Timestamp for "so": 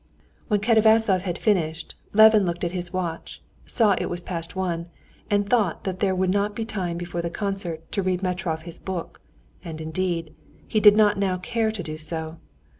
11.99-12.39